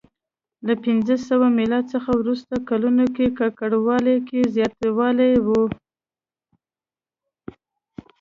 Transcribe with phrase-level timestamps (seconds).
[0.67, 5.49] له پنځه سوه میلاد څخه وروسته کلونو کې ککړوالي کې زیاتوالی و